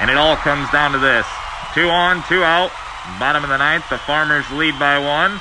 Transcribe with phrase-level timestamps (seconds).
[0.00, 1.26] And it all comes down to this.
[1.74, 2.70] Two on, two out.
[3.18, 5.40] Bottom of the ninth, the Farmers lead by one.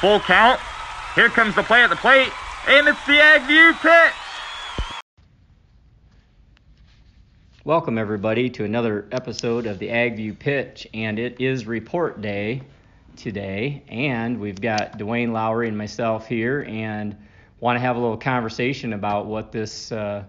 [0.00, 0.60] Full count.
[1.14, 2.32] Here comes the play at the plate,
[2.68, 4.14] and it's the AgView pitch.
[7.64, 12.62] Welcome, everybody, to another episode of the AgView Pitch, and it is report day
[13.16, 13.82] today.
[13.88, 17.16] And we've got Duane Lowry and myself here, and
[17.60, 20.24] want to have a little conversation about what this uh,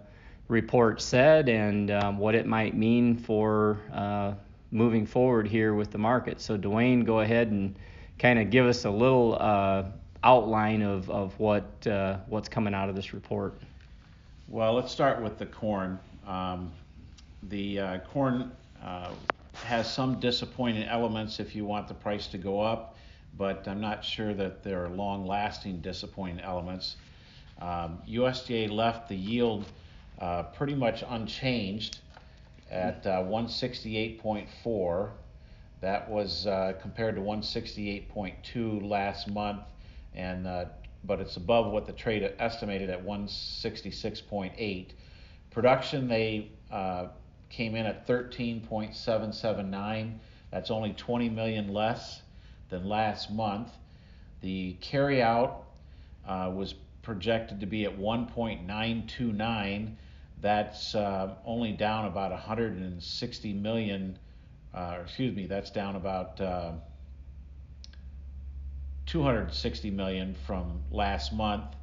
[0.52, 4.33] report said and um, what it might mean for uh,
[4.70, 6.42] moving forward here with the market.
[6.42, 7.73] So, Duane, go ahead and
[8.19, 9.86] kind of give us a little uh,
[10.23, 13.59] outline of, of what uh, what's coming out of this report.
[14.50, 15.97] Well, let's start with the corn.
[16.28, 16.73] Um,
[17.43, 18.51] the uh, corn
[18.83, 19.11] uh,
[19.54, 22.97] has some disappointing elements if you want the price to go up,
[23.37, 26.97] but I'm not sure that there are long lasting disappointing elements.
[27.61, 29.65] Um, USDA left the yield
[30.21, 32.00] uh, pretty much unchanged
[32.70, 35.09] at uh, 168.4.
[35.81, 39.64] That was uh, compared to 168.2 last month,
[40.14, 40.66] and uh,
[41.04, 44.90] but it's above what the trade estimated at 166.8.
[45.50, 47.08] Production they uh,
[47.50, 50.20] came in at 13.779.
[50.52, 52.22] That's only 20 million less
[52.70, 53.70] than last month.
[54.42, 55.64] The carryout
[56.28, 59.95] uh, was projected to be at 1.929.
[60.42, 64.17] That's uh, only down about 160 million.
[64.73, 66.72] Uh, excuse me, that's down about uh,
[69.06, 71.75] 260 million from last month.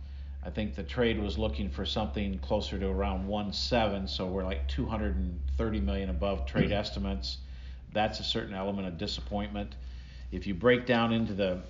[0.44, 4.66] I think the trade was looking for something closer to around 1.7, so we're like
[4.68, 7.38] 230 million above trade estimates.
[7.92, 9.74] That's a certain element of disappointment.
[10.32, 11.60] If you break down into the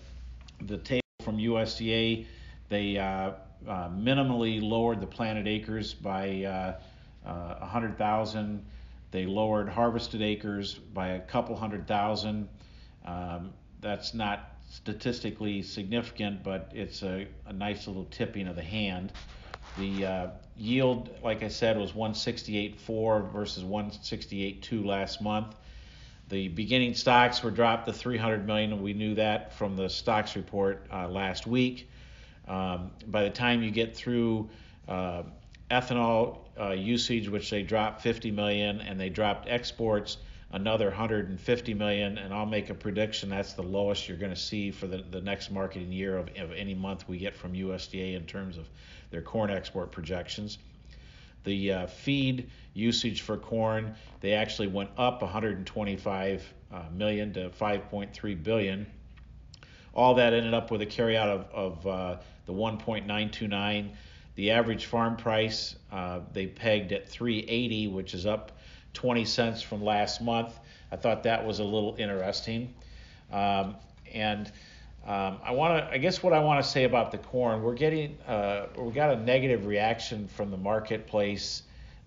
[0.61, 2.27] the table from USDA,
[2.69, 3.33] they uh,
[3.67, 8.65] minimally lowered the planted acres by uh, uh, 100,000.
[9.11, 12.49] They lowered harvested acres by a couple hundred thousand.
[13.05, 19.13] Um, that's not statistically significant, but it's a, a nice little tipping of the hand.
[19.79, 20.27] The uh,
[20.57, 25.55] yield, like I said, was 168.4 versus 168.2 last month.
[26.29, 30.37] The beginning stocks were dropped to 300 million, and we knew that from the stocks
[30.37, 31.89] report uh, last week.
[32.49, 34.49] Um, by the time you get through
[34.89, 35.23] uh,
[35.71, 40.17] ethanol uh, usage, which they dropped 50 million, and they dropped exports
[40.53, 44.71] another 150 million, and I'll make a prediction that's the lowest you're going to see
[44.71, 48.25] for the, the next marketing year of, of any month we get from USDA in
[48.25, 48.69] terms of
[49.11, 50.59] their corn export projections.
[51.45, 58.43] The uh, feed usage for corn, they actually went up 125 uh, million to 5.3
[58.43, 58.87] billion.
[59.95, 62.17] All that ended up with a carryout of, of uh,
[62.49, 63.91] the 1.929.
[64.35, 68.53] The average farm price uh, they pegged at 380, which is up
[68.95, 70.59] 20 cents from last month.
[70.91, 72.75] I thought that was a little interesting.
[73.31, 73.77] Um,
[74.13, 74.51] and
[75.07, 77.75] um, I want to, I guess, what I want to say about the corn, we're
[77.75, 81.65] getting, uh, we got a negative reaction from the marketplace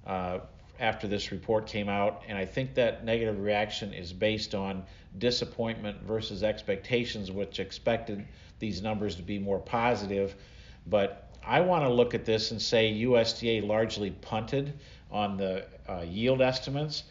[0.08, 0.40] uh,
[0.80, 4.84] after this report came out, and I think that negative reaction is based on
[5.20, 8.26] disappointment versus expectations, which expected
[8.62, 10.34] these numbers to be more positive.
[10.88, 14.74] But I want to look at this and say USDA largely punted
[15.12, 17.04] on the uh, yield estimates.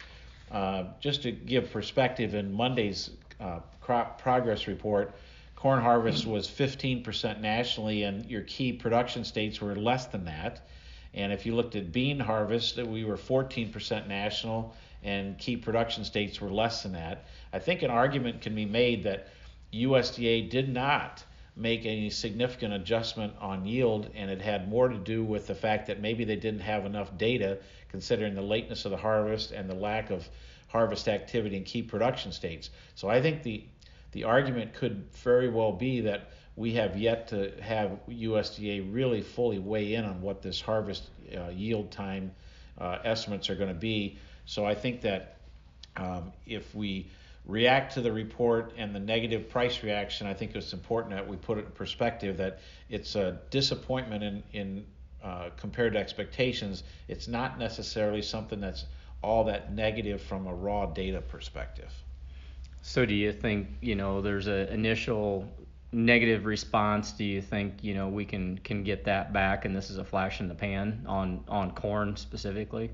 [0.51, 5.15] Uh, just to give perspective, in Monday's uh, crop progress report,
[5.57, 10.67] corn harvest was 15% nationally, and your key production states were less than that.
[11.13, 16.41] And if you looked at bean harvest, we were 14% national, and key production states
[16.41, 17.25] were less than that.
[17.53, 19.29] I think an argument can be made that
[19.73, 21.25] USDA did not
[21.57, 25.87] make any significant adjustment on yield, and it had more to do with the fact
[25.89, 29.75] that maybe they didn't have enough data considering the lateness of the harvest and the
[29.75, 30.29] lack of
[30.69, 32.71] harvest activity in key production states.
[32.95, 33.65] So I think the
[34.13, 39.59] the argument could very well be that we have yet to have USDA really fully
[39.59, 41.05] weigh in on what this harvest
[41.37, 42.33] uh, yield time
[42.79, 44.19] uh, estimates are going to be.
[44.47, 45.37] So I think that
[45.97, 47.09] um, if we
[47.47, 51.37] react to the report and the negative price reaction, I think it's important that we
[51.37, 54.87] put it in perspective that it's a disappointment in, in
[55.23, 56.85] uh, compared to expectations.
[57.09, 58.87] It's not necessarily something that's
[59.23, 61.93] all that negative from a raw data perspective.
[62.83, 65.47] So do you think you know there's an initial
[65.93, 67.13] negative response?
[67.13, 70.05] Do you think you know we can can get that back and this is a
[70.05, 72.91] flash in the pan on on corn specifically?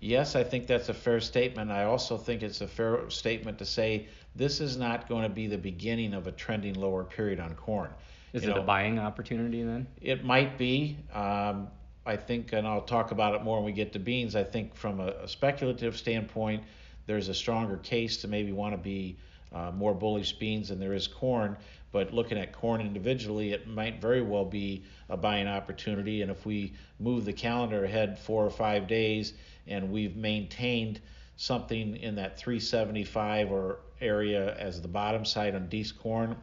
[0.00, 1.70] Yes, I think that's a fair statement.
[1.70, 5.46] I also think it's a fair statement to say this is not going to be
[5.46, 7.90] the beginning of a trending lower period on corn.
[8.32, 9.86] Is you it know, a buying opportunity then?
[10.00, 10.96] It might be.
[11.12, 11.68] Um,
[12.06, 14.34] I think, and I'll talk about it more when we get to beans.
[14.34, 16.64] I think from a, a speculative standpoint,
[17.06, 19.16] there's a stronger case to maybe want to be
[19.52, 21.56] uh, more bullish beans than there is corn.
[21.92, 26.22] But looking at corn individually, it might very well be a buying opportunity.
[26.22, 29.32] And if we move the calendar ahead four or five days
[29.66, 31.00] and we've maintained
[31.36, 36.36] something in that 375 or area as the bottom side on Dees corn,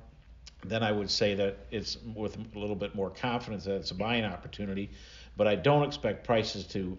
[0.65, 3.95] then I would say that it's with a little bit more confidence that it's a
[3.95, 4.89] buying opportunity.
[5.37, 6.97] But I don't expect prices to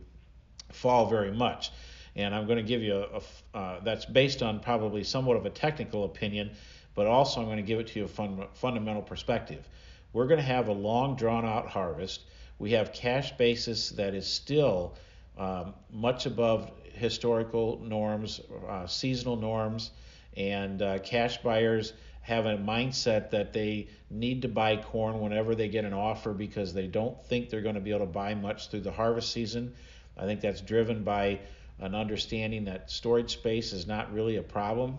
[0.72, 1.70] fall very much.
[2.18, 3.20] And I'm going to give you a,
[3.54, 6.50] a uh, that's based on probably somewhat of a technical opinion,
[6.96, 9.66] but also I'm going to give it to you a fun, fundamental perspective.
[10.12, 12.22] We're going to have a long, drawn out harvest.
[12.58, 14.96] We have cash basis that is still
[15.38, 19.92] um, much above historical norms, uh, seasonal norms,
[20.36, 21.92] and uh, cash buyers
[22.22, 26.74] have a mindset that they need to buy corn whenever they get an offer because
[26.74, 29.72] they don't think they're going to be able to buy much through the harvest season.
[30.16, 31.38] I think that's driven by
[31.80, 34.98] an understanding that storage space is not really a problem.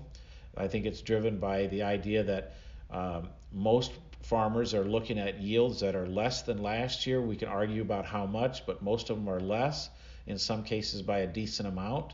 [0.57, 2.53] I think it's driven by the idea that
[2.91, 3.91] um, most
[4.23, 7.21] farmers are looking at yields that are less than last year.
[7.21, 9.89] We can argue about how much, but most of them are less,
[10.27, 12.13] in some cases by a decent amount.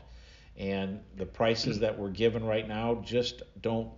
[0.56, 3.90] And the prices that we're given right now just don't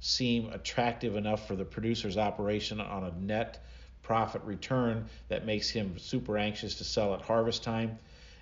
[0.00, 3.64] seem attractive enough for the producer's operation on a net
[4.02, 7.98] profit return that makes him super anxious to sell at harvest time.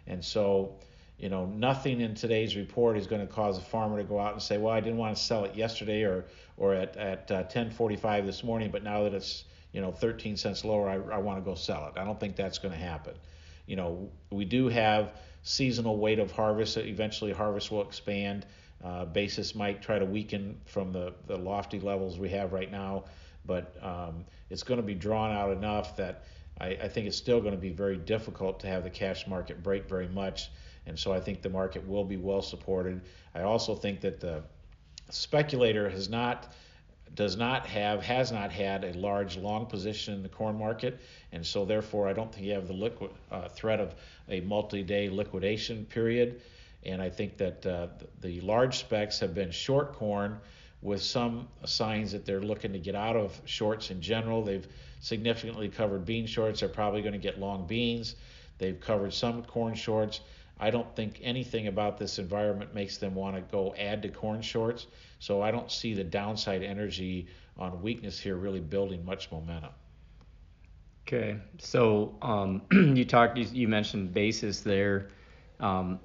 [0.07, 0.75] And so,
[1.21, 4.33] you know, nothing in today's report is going to cause a farmer to go out
[4.33, 6.25] and say, well, I didn't want to sell it yesterday or
[6.57, 10.65] or at at uh, 10:45 this morning, but now that it's you know 13 cents
[10.65, 11.99] lower, I, I want to go sell it.
[12.01, 13.15] I don't think that's going to happen.
[13.67, 15.13] You know, we do have
[15.43, 16.79] seasonal weight of harvest.
[16.79, 18.47] Eventually, harvest will expand.
[18.83, 23.05] Uh, basis might try to weaken from the, the lofty levels we have right now,
[23.45, 26.25] but um, it's going to be drawn out enough that
[26.59, 29.63] I, I think it's still going to be very difficult to have the cash market
[29.63, 30.51] break very much.
[30.87, 33.01] And so I think the market will be well supported.
[33.35, 34.43] I also think that the
[35.11, 36.53] speculator has not
[37.15, 41.01] does not have has not had a large long position in the corn market
[41.33, 43.97] and so therefore I don't think you have the liquid uh, threat of
[44.29, 46.41] a multi-day liquidation period
[46.85, 47.89] and I think that uh,
[48.21, 50.39] the large specs have been short corn
[50.83, 54.69] with some signs that they're looking to get out of shorts in general they've
[55.01, 56.61] significantly covered bean shorts.
[56.61, 58.15] They're probably going to get long beans.
[58.59, 60.21] They've covered some corn shorts.
[60.61, 64.43] I don't think anything about this environment makes them want to go add to corn
[64.43, 64.87] shorts.
[65.19, 67.27] So I don't see the downside energy
[67.59, 69.71] on weakness here really building much momentum.
[71.07, 75.09] Okay, so um, you talked, you mentioned basis there.
[75.59, 75.99] Um,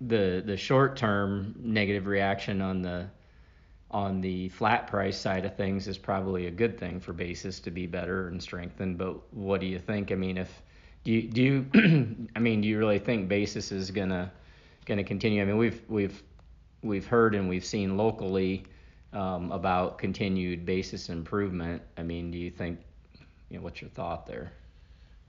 [0.00, 3.06] the the short term negative reaction on the
[3.90, 7.70] on the flat price side of things is probably a good thing for basis to
[7.70, 8.98] be better and strengthened.
[8.98, 10.10] But what do you think?
[10.10, 10.62] I mean, if
[11.04, 14.32] do you, do you I mean, do you really think basis is gonna
[14.86, 15.42] gonna continue?
[15.42, 16.22] I mean, we've we've
[16.82, 18.64] we've heard and we've seen locally
[19.12, 21.82] um, about continued basis improvement.
[21.96, 22.80] I mean, do you think?
[23.50, 24.52] You know, what's your thought there?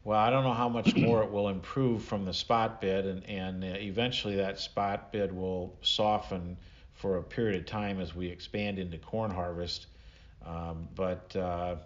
[0.06, 3.26] Well, I don't know how much more it will improve from the spot bid, and,
[3.28, 6.58] and uh, eventually that spot bid will soften
[6.94, 9.88] for a period of time as we expand into corn harvest.
[10.46, 11.78] Um, but uh,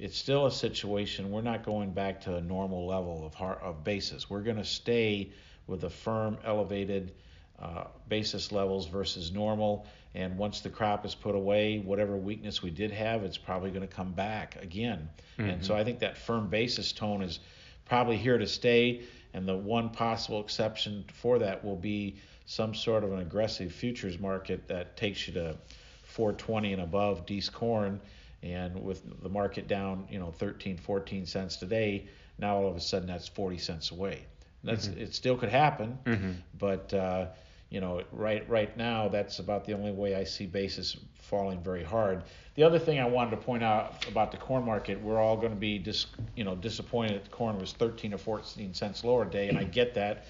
[0.00, 1.30] it's still a situation.
[1.30, 4.30] We're not going back to a normal level of, har- of basis.
[4.30, 5.30] We're going to stay
[5.66, 7.12] with a firm, elevated
[7.60, 9.86] uh, basis levels versus normal.
[10.14, 13.86] And once the crop is put away, whatever weakness we did have, it's probably going
[13.86, 15.08] to come back again.
[15.38, 15.50] Mm-hmm.
[15.50, 17.38] And so I think that firm basis tone is
[17.84, 19.02] probably here to stay.
[19.34, 24.18] And the one possible exception for that will be some sort of an aggressive futures
[24.18, 25.56] market that takes you to
[26.04, 28.00] 420 and above Dees corn.
[28.42, 32.80] And with the market down, you know, 13, 14 cents today, now all of a
[32.80, 34.24] sudden that's 40 cents away.
[34.64, 35.00] That's mm-hmm.
[35.00, 35.14] it.
[35.14, 36.32] Still could happen, mm-hmm.
[36.58, 37.26] but uh,
[37.70, 41.84] you know, right right now that's about the only way I see basis falling very
[41.84, 42.24] hard.
[42.56, 45.52] The other thing I wanted to point out about the corn market, we're all going
[45.52, 49.48] to be dis, you know disappointed that corn was 13 or 14 cents lower today,
[49.48, 50.26] and I get that.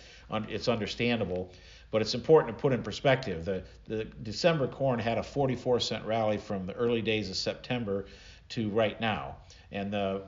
[0.49, 1.51] It's understandable.
[1.91, 3.45] But it's important to put in perspective.
[3.45, 8.07] The, the December corn had a 44 cent rally from the early days of September
[8.51, 9.37] to right now.
[9.73, 10.23] And the,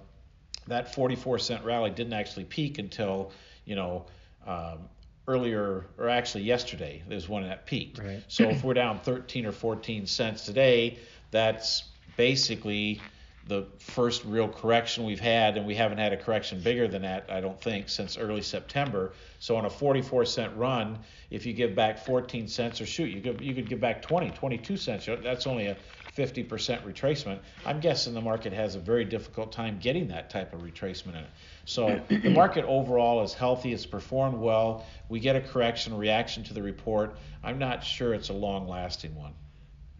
[0.67, 3.33] that 44 cent rally didn't actually peak until,
[3.65, 4.07] you know,
[4.47, 4.89] um,
[5.29, 7.99] earlier, or actually yesterday is when that peaked.
[7.99, 8.23] Right.
[8.29, 10.99] So if we're down 13 or 14 cents today,
[11.31, 11.85] that's
[12.17, 13.01] basically
[13.47, 17.27] the first real correction we've had, and we haven't had a correction bigger than that,
[17.29, 19.13] I don't think, since early September.
[19.41, 20.99] So on a 44 cent run,
[21.31, 24.31] if you give back 14 cents, or shoot, you could you could give back 20,
[24.31, 25.09] 22 cents.
[25.23, 25.77] That's only a
[26.17, 26.47] 50%
[26.85, 27.39] retracement.
[27.65, 31.17] I'm guessing the market has a very difficult time getting that type of retracement in
[31.17, 31.31] it.
[31.65, 33.73] So the market overall is healthy.
[33.73, 34.85] It's performed well.
[35.09, 37.17] We get a correction, reaction to the report.
[37.43, 39.33] I'm not sure it's a long-lasting one.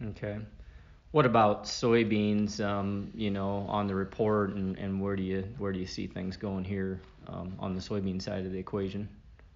[0.09, 0.37] Okay.
[1.13, 2.59] What about soybeans?
[2.59, 6.07] Um, you know, on the report, and, and where do you where do you see
[6.07, 9.07] things going here um, on the soybean side of the equation?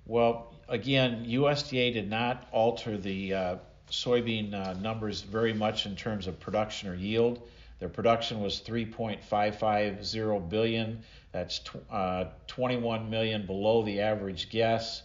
[0.05, 3.55] Well, again, USDA did not alter the uh,
[3.89, 7.41] soybean uh, numbers very much in terms of production or yield.
[7.79, 11.01] Their production was 3.550 billion.
[11.31, 15.01] That's tw- uh, 21 million below the average guess,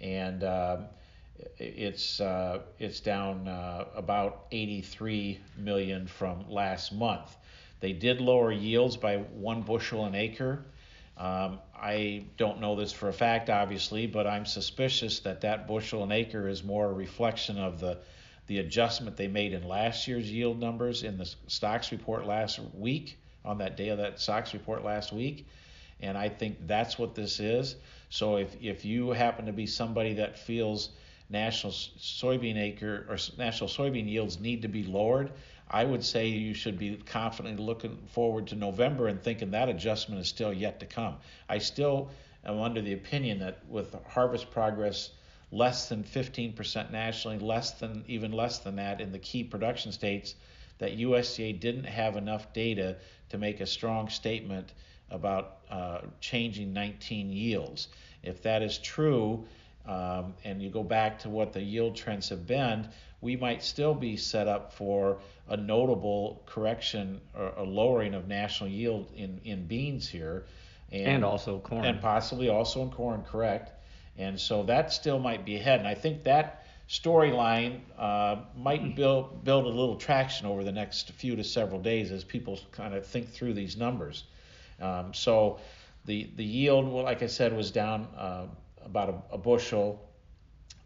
[0.00, 0.78] and uh,
[1.58, 7.36] it's uh, it's down uh, about 83 million from last month.
[7.80, 10.64] They did lower yields by one bushel an acre.
[11.16, 16.02] Um, I don't know this for a fact, obviously, but I'm suspicious that that bushel
[16.02, 17.98] an acre is more a reflection of the
[18.46, 23.16] the adjustment they made in last year's yield numbers in the stocks report last week
[23.44, 25.46] on that day of that stocks report last week.
[26.00, 27.76] And I think that's what this is.
[28.08, 30.90] So if, if you happen to be somebody that feels
[31.30, 35.32] national soybean acre or national soybean yields need to be lowered,
[35.70, 40.20] I would say you should be confidently looking forward to November and thinking that adjustment
[40.20, 41.16] is still yet to come.
[41.48, 42.10] I still
[42.44, 45.10] am under the opinion that with harvest progress
[45.52, 50.34] less than 15% nationally, less than even less than that in the key production states,
[50.78, 52.96] that USDA didn't have enough data
[53.28, 54.72] to make a strong statement
[55.10, 57.88] about uh, changing 19 yields.
[58.22, 59.44] If that is true,
[59.86, 62.88] um, and you go back to what the yield trends have been,
[63.20, 65.18] we might still be set up for
[65.48, 70.46] a notable correction or a lowering of national yield in, in beans here.
[70.92, 71.84] And, and also corn.
[71.84, 73.72] And possibly also in corn, correct.
[74.16, 75.78] And so that still might be ahead.
[75.78, 81.12] And I think that storyline uh, might build, build a little traction over the next
[81.12, 84.24] few to several days as people kind of think through these numbers.
[84.80, 85.60] Um, so
[86.06, 88.08] the, the yield, well, like I said, was down.
[88.16, 88.46] Uh,
[88.84, 90.08] about a, a bushel.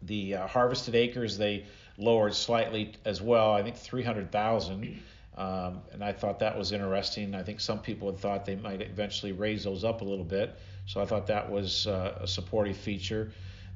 [0.01, 1.65] The uh, harvested acres they
[1.97, 3.53] lowered slightly as well.
[3.53, 5.01] I think 300,000.
[5.37, 7.35] Um, and I thought that was interesting.
[7.35, 10.57] I think some people had thought they might eventually raise those up a little bit.
[10.85, 13.31] So I thought that was uh, a supportive feature.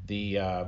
[0.08, 0.66] The uh,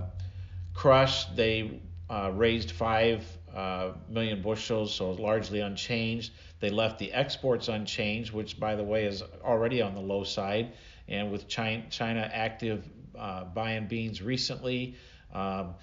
[0.74, 1.80] crush, they
[2.10, 6.34] uh, raised 5 uh, million bushels, so largely unchanged.
[6.60, 10.74] They left the exports unchanged, which, by the way, is already on the low side.
[11.08, 12.88] And with China, China active
[13.22, 14.96] uh, buying beans recently.
[15.34, 15.76] Um,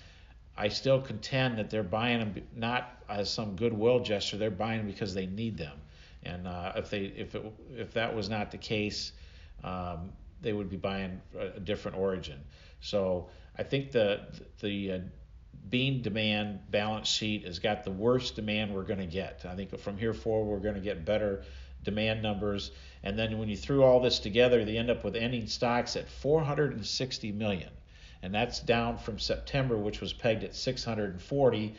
[0.56, 4.36] I still contend that they're buying them not as some goodwill gesture.
[4.36, 5.78] They're buying because they need them.
[6.24, 9.12] And uh, if they if it, if that was not the case,
[9.62, 10.10] um,
[10.42, 12.40] they would be buying a different origin.
[12.80, 14.22] So I think the
[14.60, 14.98] the uh,
[15.68, 19.44] bean demand balance sheet has got the worst demand we're going to get.
[19.48, 21.44] I think from here forward we're going to get better
[21.84, 22.70] demand numbers.
[23.02, 26.08] And then when you threw all this together, they end up with ending stocks at
[26.08, 27.70] 460 million.
[28.22, 31.74] And that's down from September, which was pegged at 640.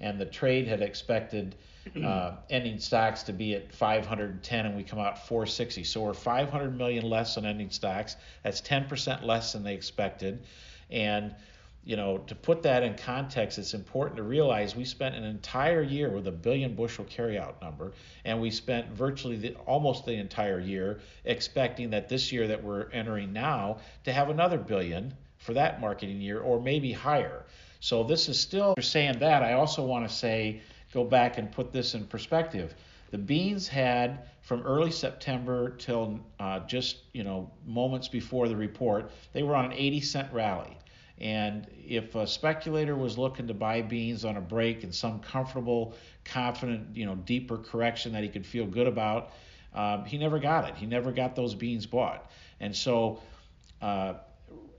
[0.00, 1.54] And the trade had expected
[2.04, 5.84] uh, ending stocks to be at 510, and we come out 460.
[5.84, 8.16] So we're 500 million less on ending stocks.
[8.42, 10.44] That's 10% less than they expected.
[10.90, 11.34] And
[11.84, 15.82] you know, to put that in context, it's important to realize we spent an entire
[15.82, 17.92] year with a billion bushel carryout number,
[18.24, 22.90] and we spent virtually the, almost the entire year expecting that this year that we're
[22.90, 27.44] entering now to have another billion for that marketing year or maybe higher.
[27.80, 29.42] So this is still saying that.
[29.42, 30.62] I also want to say,
[30.94, 32.74] go back and put this in perspective.
[33.10, 39.10] The beans had from early September till uh, just you know moments before the report,
[39.34, 40.78] they were on an 80 cent rally.
[41.18, 45.94] And if a speculator was looking to buy beans on a break and some comfortable,
[46.24, 49.30] confident, you know, deeper correction that he could feel good about,
[49.74, 50.76] um, he never got it.
[50.76, 52.30] He never got those beans bought.
[52.60, 53.20] And so,
[53.80, 54.14] uh,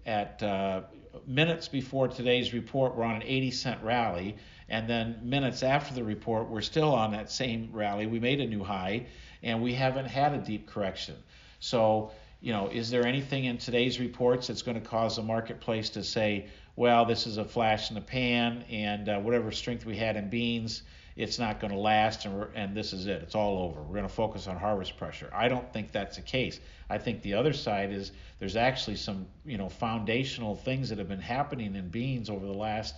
[0.06, 0.82] at uh,
[1.26, 4.36] minutes before today's report, we're on an 80 cent rally.
[4.68, 8.08] And then minutes after the report, we're still on that same rally.
[8.08, 9.08] We made a new high,
[9.44, 11.16] and we haven't had a deep correction.
[11.60, 12.12] So,
[12.42, 16.04] you know, is there anything in today's reports that's going to cause the marketplace to
[16.04, 20.16] say, well, this is a flash in the pan, and uh, whatever strength we had
[20.18, 20.84] in beans,
[21.16, 23.22] it's not going to last, and, and this is it.
[23.22, 23.82] It's all over.
[23.82, 25.30] We're going to focus on harvest pressure.
[25.34, 26.60] I don't think that's the case.
[26.90, 31.08] I think the other side is there's actually some, you know, foundational things that have
[31.08, 32.96] been happening in beans over the last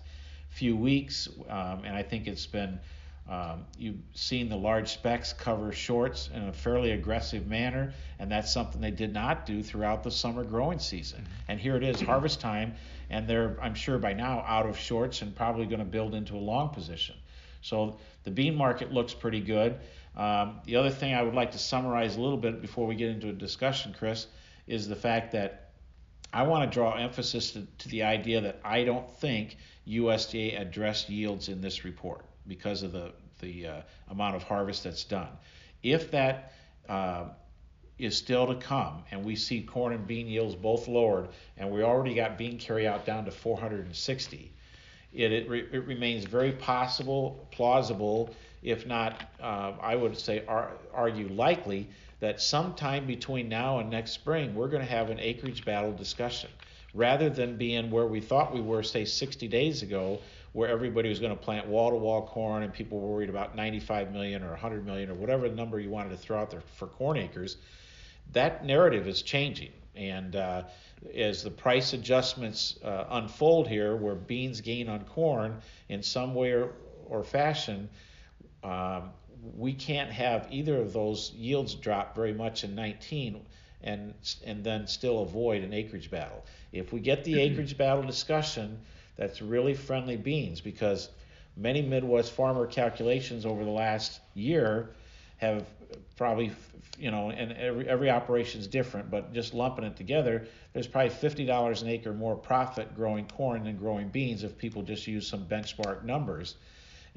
[0.49, 2.79] few weeks, um, and I think it's been
[3.29, 8.53] Um, you've seen the large specs cover shorts in a fairly aggressive manner, and that's
[8.53, 11.27] something they did not do throughout the summer growing season.
[11.49, 12.75] And here it is, harvest time,
[13.09, 16.35] and they're, I'm sure by now, out of shorts and probably going to build into
[16.35, 17.15] a long position.
[17.61, 19.77] So the bean market looks pretty good.
[20.15, 23.09] Um, the other thing I would like to summarize a little bit before we get
[23.09, 24.27] into a discussion, Chris,
[24.67, 25.71] is the fact that
[26.31, 31.09] I want to draw emphasis to, to the idea that I don't think USDA addressed
[31.09, 35.29] yields in this report because of the the uh, amount of harvest that's done.
[35.83, 36.53] If that
[36.89, 37.25] uh,
[37.99, 41.83] is still to come, and we see corn and bean yields both lowered, and we
[41.83, 44.51] already got bean carryout down to 460,
[45.13, 50.71] it, it, re, it remains very possible, plausible, if not, uh, I would say, ar-
[50.93, 51.89] argue likely,
[52.19, 56.49] that sometime between now and next spring, we're going to have an acreage battle discussion.
[56.93, 60.19] Rather than being where we thought we were, say, 60 days ago,
[60.57, 63.55] where everybody was going to plant wall to wall corn and people were worried about
[63.55, 66.87] 95 million or 100 million or whatever number you wanted to throw out there for
[66.87, 67.57] corn acres,
[68.31, 69.69] that narrative is changing.
[69.95, 70.63] And uh,
[71.15, 76.53] as the price adjustments uh, unfold here, where beans gain on corn in some way
[76.53, 76.71] or,
[77.05, 77.87] or fashion,
[78.63, 79.11] um,
[79.55, 83.45] we can't have either of those yields drop very much in 19
[83.83, 84.11] and
[84.43, 86.43] and then still avoid an acreage battle.
[86.71, 87.53] If we get the mm-hmm.
[87.53, 88.79] acreage battle discussion,
[89.17, 91.09] that's really friendly beans because
[91.57, 94.91] many Midwest farmer calculations over the last year
[95.37, 95.65] have
[96.15, 96.51] probably
[96.97, 101.11] you know and every every operation is different but just lumping it together there's probably
[101.11, 105.45] $50 an acre more profit growing corn than growing beans if people just use some
[105.45, 106.55] benchmark numbers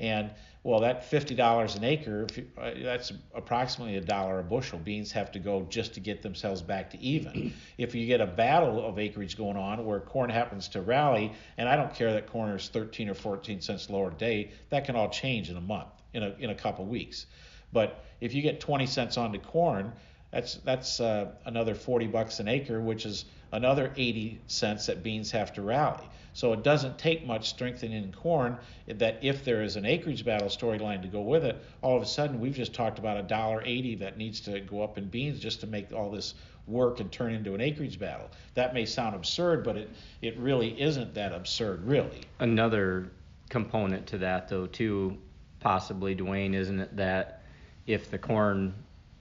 [0.00, 0.30] and
[0.62, 4.78] well, that fifty dollars an acre, you, uh, that's approximately a dollar a bushel.
[4.78, 7.54] Beans have to go just to get themselves back to even.
[7.78, 11.69] if you get a battle of acreage going on where corn happens to rally, and
[11.69, 15.09] I don't care that corn is 13 or 14 cents lower today, that can all
[15.09, 17.26] change in a month, in a in a couple weeks.
[17.73, 19.92] But if you get 20 cents onto corn,
[20.30, 25.30] that's that's uh, another 40 bucks an acre, which is another 80 cents that beans
[25.30, 26.04] have to rally.
[26.33, 30.49] So it doesn't take much strengthening in corn that if there is an acreage battle
[30.49, 33.62] storyline to go with it, all of a sudden we've just talked about a dollar
[33.64, 36.35] eighty that needs to go up in beans just to make all this
[36.66, 38.30] work and turn into an acreage battle.
[38.54, 39.90] That may sound absurd, but it,
[40.23, 42.23] it really isn't that absurd, really.
[42.38, 43.11] Another
[43.49, 45.19] component to that, though, too,
[45.59, 47.42] possibly, Duane, isn't it that
[47.87, 48.75] if the corn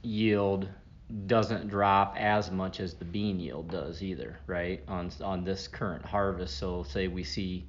[0.03, 0.69] yield
[1.25, 4.83] doesn't drop as much as the bean yield does either, right?
[4.87, 7.65] On on this current harvest, so say we see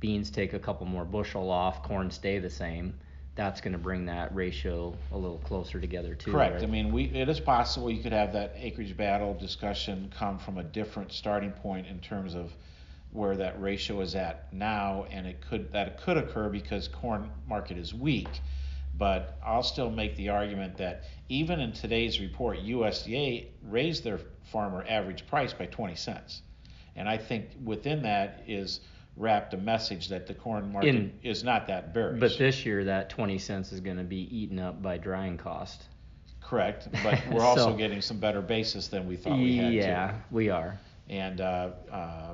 [0.00, 2.94] beans take a couple more bushel off, corn stay the same.
[3.36, 6.32] That's going to bring that ratio a little closer together too.
[6.32, 6.54] Correct.
[6.54, 6.62] Right?
[6.64, 10.58] I mean, we it is possible you could have that acreage battle discussion come from
[10.58, 12.52] a different starting point in terms of
[13.12, 17.30] where that ratio is at now, and it could that it could occur because corn
[17.46, 18.28] market is weak
[19.00, 24.20] but I'll still make the argument that even in today's report, USDA raised their
[24.52, 26.42] farmer average price by 20 cents.
[26.96, 28.80] And I think within that is
[29.16, 32.20] wrapped a message that the corn market in, is not that bearish.
[32.20, 35.82] But this year, that 20 cents is going to be eaten up by drying cost.
[36.42, 39.72] Correct, but we're also so, getting some better basis than we thought we had.
[39.72, 40.16] Yeah, too.
[40.30, 40.78] we are.
[41.08, 42.32] And uh, uh,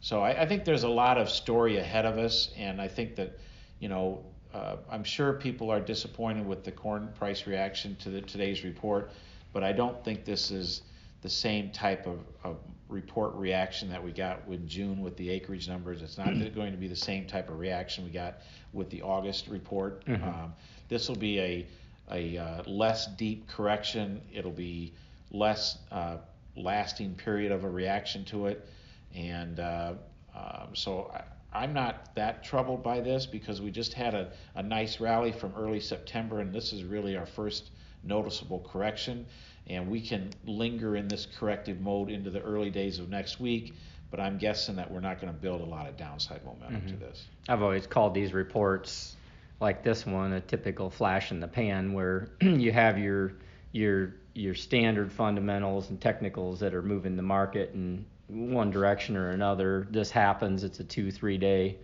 [0.00, 3.14] so I, I think there's a lot of story ahead of us, and I think
[3.14, 3.38] that
[3.78, 8.20] you know uh, I'm sure people are disappointed with the corn price reaction to the,
[8.20, 9.10] today's report,
[9.52, 10.82] but I don't think this is
[11.22, 12.56] the same type of, of
[12.88, 16.02] report reaction that we got with June with the acreage numbers.
[16.02, 16.54] It's not mm-hmm.
[16.54, 18.38] going to be the same type of reaction we got
[18.72, 20.04] with the August report.
[20.06, 20.24] Mm-hmm.
[20.24, 20.54] Um,
[20.88, 21.66] this will be a,
[22.10, 24.20] a uh, less deep correction.
[24.32, 24.92] It'll be
[25.30, 26.16] less uh,
[26.56, 28.68] lasting period of a reaction to it,
[29.14, 29.92] and uh,
[30.34, 34.62] um, so I, I'm not that troubled by this because we just had a, a
[34.62, 37.70] nice rally from early September, and this is really our first
[38.04, 39.26] noticeable correction.
[39.66, 43.74] And we can linger in this corrective mode into the early days of next week,
[44.10, 46.88] but I'm guessing that we're not going to build a lot of downside momentum mm-hmm.
[46.88, 47.26] to this.
[47.48, 49.16] I've always called these reports
[49.60, 53.34] like this one a typical flash in the pan where you have your
[53.72, 59.30] your your standard fundamentals and technicals that are moving the market and one direction or
[59.30, 59.86] another.
[59.90, 60.64] This happens.
[60.64, 61.78] It's a two three day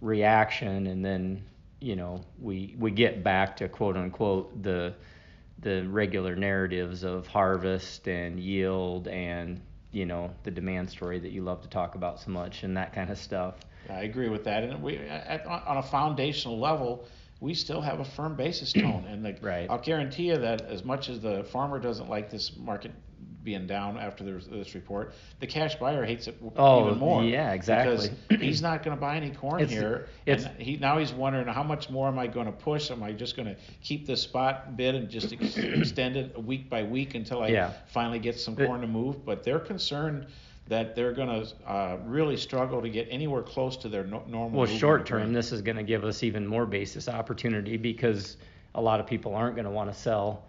[0.00, 1.44] reaction, and then
[1.80, 4.94] you know we we get back to quote unquote the
[5.60, 9.60] the regular narratives of harvest and yield and
[9.92, 12.92] you know the demand story that you love to talk about so much and that
[12.92, 13.54] kind of stuff.
[13.88, 17.06] I agree with that, and we at, on a foundational level.
[17.40, 19.66] We still have a firm basis tone, and the, right.
[19.68, 22.92] I'll guarantee you that as much as the farmer doesn't like this market
[23.44, 25.12] being down after this, this report.
[25.38, 27.22] The cash buyer hates it Oh, even more.
[27.22, 28.08] yeah, exactly.
[28.28, 30.08] Because he's not going to buy any corn It's- here.
[30.26, 32.90] it's- he now he's wondering how much more am I going to push?
[32.90, 36.70] Am I just going to keep the spot bid and just ex- extend it week
[36.70, 37.72] by week until I Yeah.
[37.86, 39.24] finally get some corn to move?
[39.24, 40.26] But they're concerned
[40.66, 44.60] that they're going to uh, really struggle to get anywhere close to their no- normal.
[44.60, 48.38] Well, short term, this is going to give us even more basis opportunity because
[48.74, 50.46] a lot of people aren't going to want to sell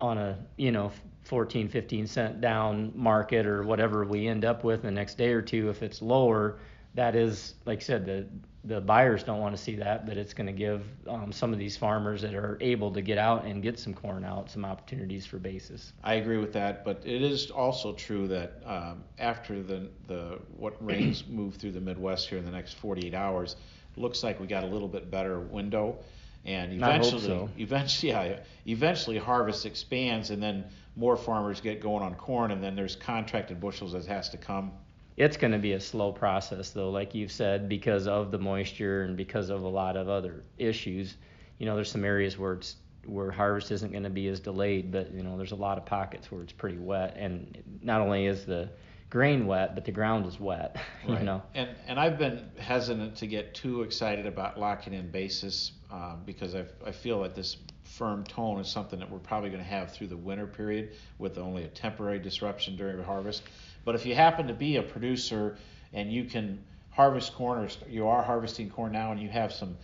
[0.00, 0.90] on a, you know,
[1.24, 5.42] 14, 15 cent down market or whatever we end up with the next day or
[5.42, 5.70] two.
[5.70, 6.58] If it's lower,
[6.94, 8.26] that is, like I said, the
[8.66, 11.58] the buyers don't want to see that, but it's going to give um, some of
[11.58, 15.26] these farmers that are able to get out and get some corn out some opportunities
[15.26, 15.92] for basis.
[16.02, 20.74] I agree with that, but it is also true that um, after the the what
[20.84, 23.56] rains move through the Midwest here in the next 48 hours,
[23.96, 25.98] looks like we got a little bit better window,
[26.44, 27.48] and eventually, so.
[27.58, 30.64] eventually, yeah, eventually harvest expands, and then
[30.96, 34.72] more farmers get going on corn, and then there's contracted bushels that has to come.
[35.16, 39.02] It's going to be a slow process, though, like you've said, because of the moisture
[39.02, 41.16] and because of a lot of other issues.
[41.58, 42.76] You know, there's some areas where it's
[43.06, 45.84] where harvest isn't going to be as delayed, but you know, there's a lot of
[45.84, 48.68] pockets where it's pretty wet, and not only is the
[49.14, 50.76] grain wet, but the ground is wet.
[51.06, 55.72] You know, And and I've been hesitant to get too excited about locking in basis
[55.92, 59.62] um, because I I feel that this firm tone is something that we're probably going
[59.62, 63.42] to have through the winter period with only a temporary disruption during the harvest.
[63.84, 65.58] But if you happen to be a producer
[65.92, 69.76] and you can harvest corn or you are harvesting corn now and you have some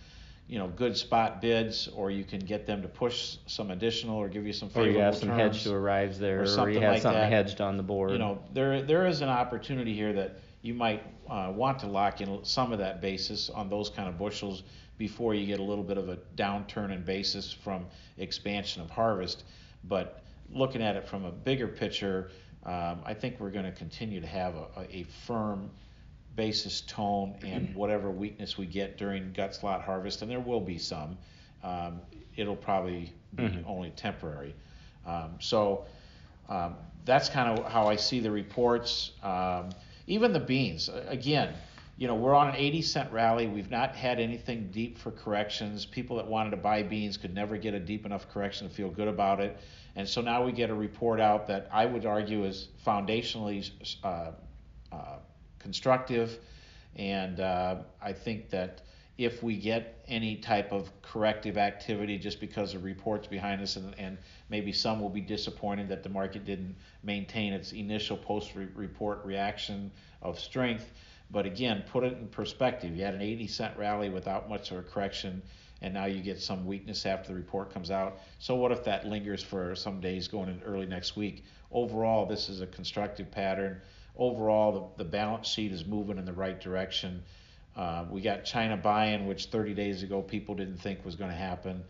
[0.47, 4.27] you know good spot bids or you can get them to push some additional or
[4.27, 6.45] give you some or favorable you have some terms hedge to arrives there, or or,
[6.45, 7.31] something you have like something that.
[7.31, 8.11] hedged on the board.
[8.11, 12.21] you know, there there is an opportunity here that you might uh, want to lock
[12.21, 14.63] in some of that basis on those kind of bushels
[14.97, 17.85] before you get a little bit of a downturn in basis from
[18.17, 19.43] expansion of harvest.
[19.85, 22.29] But looking at it from a bigger picture,
[22.65, 25.71] um, I think we're going to continue to have a, a firm
[26.35, 30.77] basis tone and whatever weakness we get during gut slot harvest, and there will be
[30.77, 31.17] some,
[31.63, 32.01] um,
[32.35, 33.63] it'll probably be Mhm.
[33.67, 34.55] only temporary.
[35.05, 35.85] Um, so
[36.49, 39.11] um, that's kind of how I see the reports.
[39.23, 39.69] Um,
[40.07, 41.53] even the beans, again,
[41.97, 43.47] you know, we're on an 80 cent rally.
[43.47, 45.85] We've not had anything deep for corrections.
[45.85, 48.89] People that wanted to buy beans could never get a deep enough correction to feel
[48.89, 49.57] good about it.
[49.95, 53.69] And so now we get a report out that I would argue is foundationally
[54.03, 54.31] uh,
[54.91, 55.17] uh,
[55.61, 56.39] constructive.
[56.95, 58.81] And uh, I think that
[59.17, 63.93] if we get any type of corrective activity just because of reports behind us, and,
[63.99, 64.17] and
[64.49, 69.91] maybe some will be disappointed that the market didn't maintain its initial post report reaction
[70.21, 70.91] of strength.
[71.29, 72.95] But again, put it in perspective.
[72.95, 75.41] You had an 80 cent rally without much of a correction,
[75.81, 78.19] and now you get some weakness after the report comes out.
[78.39, 81.45] So, what if that lingers for some days going into early next week?
[81.71, 83.81] Overall, this is a constructive pattern.
[84.21, 87.23] Overall, the, the balance sheet is moving in the right direction.
[87.75, 91.35] Uh, we got China buy-in, which 30 days ago people didn't think was going to
[91.35, 91.83] happen.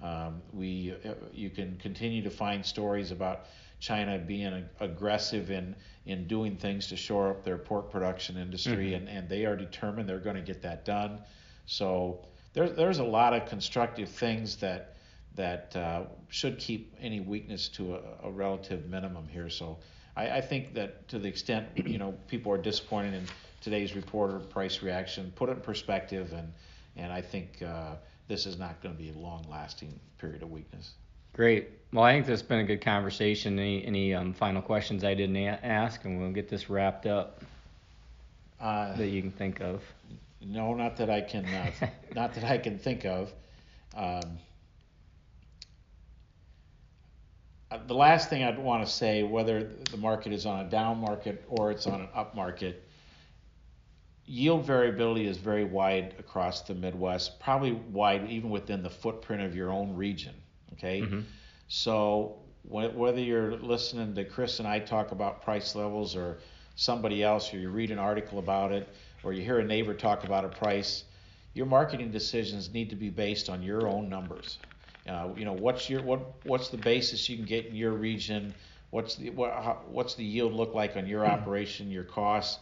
[0.00, 3.46] Um, we, uh, you can continue to find stories about
[3.80, 5.74] China being aggressive in
[6.06, 8.96] in doing things to shore up their pork production industry, Mhm.
[8.96, 11.20] and, and they are determined they're going to get that done.
[11.66, 14.94] So there's there's a lot of constructive things that
[15.34, 19.48] that uh, should keep any weakness to a, a relative minimum here.
[19.48, 19.78] So
[20.16, 23.24] I, I think that to the extent you know people are disappointed in
[23.60, 26.52] today's report or price reaction, put it in perspective, and
[26.96, 27.94] and I think uh,
[28.28, 30.92] this is not going to be a long-lasting period of weakness.
[31.34, 31.70] Great.
[31.92, 33.58] Well, I think this has been a good conversation.
[33.58, 37.42] Any any um, final questions I didn't a- ask, and we'll get this wrapped up
[38.60, 39.82] Uh, that you can think of.
[40.44, 41.70] No, not that I can, uh,
[42.14, 43.32] not that I can think of.
[43.94, 44.22] Um, uh,
[47.86, 51.44] the last thing I'd want to say, whether the market is on a down market
[51.48, 52.88] or it's on an up market,
[54.24, 59.54] yield variability is very wide across the Midwest, probably wide even within the footprint of
[59.56, 60.34] your own region.
[60.74, 61.24] Okay, Mhm.
[61.68, 66.38] so wh- whether you're listening to Chris and I talk about price levels or
[66.76, 68.88] somebody else, or you read an article about it,
[69.22, 71.04] or you hear a neighbor talk about a price,
[71.54, 74.58] your marketing decisions need to be based on your own numbers.
[75.08, 78.54] Uh, you know, what's your what what's the basis you can get in your region?
[78.90, 82.60] What's the what, how, what's the yield look like on your operation, your costs?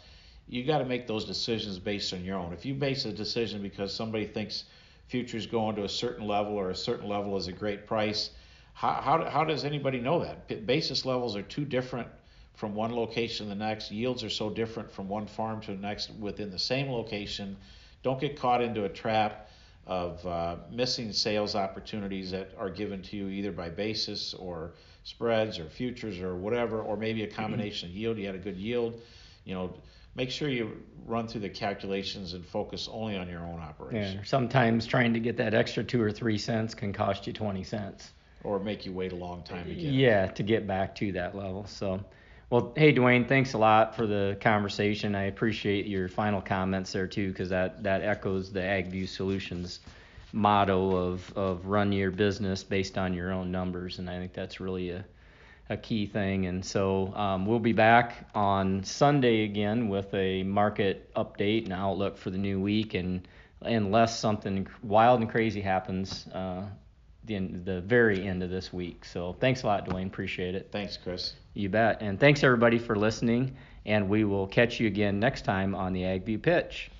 [0.48, 2.53] You got to make those decisions based on your own.
[2.53, 4.64] If you base a decision because somebody thinks
[5.09, 8.31] futures going to a certain level or a certain level is a great price,
[8.72, 10.66] how how, how does anybody know that?
[10.66, 12.09] Basis levels are too different
[12.55, 13.90] from one location to the next.
[13.90, 17.57] Yields are so different from one farm to the next within the same location.
[18.03, 19.50] Don't get caught into a trap
[19.86, 24.72] of uh, missing sales opportunities that are given to you either by basis or
[25.04, 28.18] spreads or futures or whatever, or maybe a combination of yield.
[28.18, 29.00] You had a good yield,
[29.44, 29.72] you know.
[30.16, 34.18] Make sure you run through the calculations and focus only on your own operation.
[34.18, 37.62] Yeah, sometimes trying to get that extra two or three cents can cost you 20
[37.62, 38.12] cents.
[38.42, 41.36] Or make you wait a long time to get Yeah, to get back to that
[41.36, 41.64] level.
[41.66, 42.00] So,
[42.50, 45.14] well, hey, Duane, thanks a lot for the conversation.
[45.14, 49.78] I appreciate your final comments there too, because that, that echoes the AgView Solutions
[50.32, 54.58] motto of, of run your business based on your own numbers, and I think that's
[54.58, 55.04] really a,
[55.68, 56.46] a key thing.
[56.46, 62.18] And so um, we'll be back on Sunday again with a market update and outlook
[62.18, 63.26] for the new week, and
[63.62, 66.26] unless something wild and crazy happens.
[66.28, 66.62] Uh,
[67.24, 69.04] the, the very end of this week.
[69.04, 70.06] So thanks a lot, Duane.
[70.06, 70.68] Appreciate it.
[70.72, 71.35] Thanks, Chris.
[71.54, 72.00] You bet.
[72.00, 73.56] And thanks everybody for listening.
[73.85, 76.90] And we will catch you again next time on the AgView Pitch.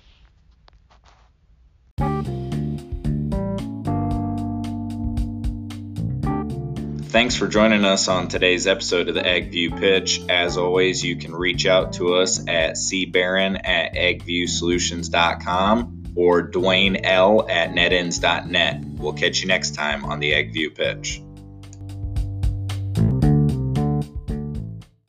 [7.11, 10.21] Thanks for joining us on today's episode of the AgView Pitch.
[10.29, 17.47] As always, you can reach out to us at cbarron at agviewsolutions.com or Duane L
[17.49, 18.83] at netins.net.
[18.97, 21.21] We'll catch you next time on the AgView Pitch.